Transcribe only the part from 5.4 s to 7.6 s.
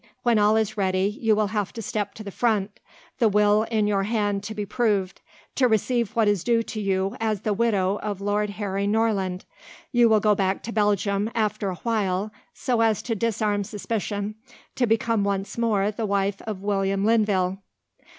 to receive what is due to you as the